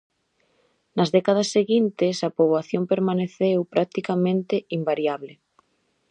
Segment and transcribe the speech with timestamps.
[0.97, 5.33] Nas décadas seguintes a poboación permaneceu practicamente invariable.